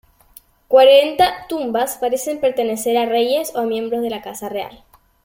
[0.67, 4.83] Cuarenta tumbas parecen pertenecer a reyes o miembros de la casa real.